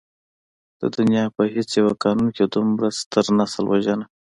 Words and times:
د 0.81 0.83
دنيا 0.97 1.25
په 1.35 1.43
هېڅ 1.53 1.69
يو 1.81 1.89
قانون 2.03 2.27
کې 2.35 2.43
دومره 2.53 2.87
ستر 2.99 3.25
نسل 3.39 3.63
وژنه. 3.67 4.05